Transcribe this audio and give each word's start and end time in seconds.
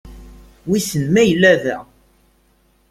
Wissen 0.69 1.03
ma 1.13 1.21
yella 1.29 1.53
da? 1.63 1.77